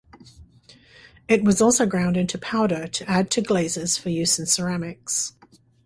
It 1.27 1.43
was 1.43 1.61
also 1.61 1.85
ground 1.85 2.17
into 2.17 2.39
powder 2.39 2.87
to 2.87 3.07
add 3.07 3.29
to 3.29 3.41
glazes 3.43 3.99
for 3.99 4.09
use 4.09 4.39
in 4.39 4.47
ceramics. 4.47 5.33